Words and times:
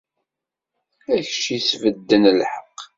A 1.15 1.17
kečč 1.25 1.43
yesbedden 1.55 2.23
lḥeqq! 2.39 2.79